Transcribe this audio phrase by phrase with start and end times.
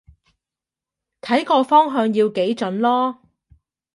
[1.21, 3.17] 睇個方向要幾準囉